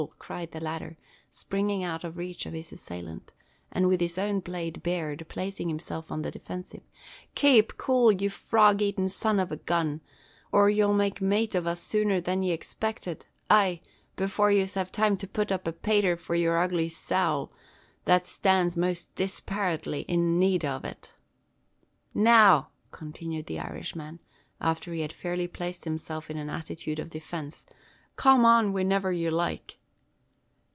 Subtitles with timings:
[0.17, 0.97] cried the latter,
[1.29, 3.33] springing out of reach of his assailant;
[3.71, 6.81] and with his own blade bared, placing himself on the defensive.
[7.35, 10.01] "Kape cool, ye frog atin' son av a gun,
[10.51, 13.79] or ye'll make mate for us sooner than ye expected, ay,
[14.15, 17.51] before yez have time to put up a pater for yer ugly sowl,
[18.05, 21.13] that stans most disperately in nade ov it.
[22.15, 24.17] "Now," continued the Irishman,
[24.59, 27.67] after he had fairly placed himself in an attitude of defence;
[28.15, 29.77] "come an whiniver yer loike.